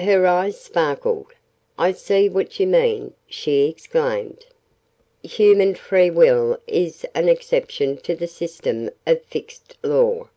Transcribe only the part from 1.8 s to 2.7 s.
see what you